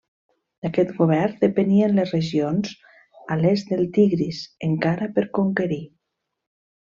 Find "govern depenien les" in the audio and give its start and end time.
1.01-2.13